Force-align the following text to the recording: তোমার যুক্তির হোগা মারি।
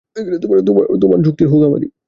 তোমার 0.97 1.19
যুক্তির 1.21 1.47
হোগা 1.47 1.67
মারি। 1.69 1.87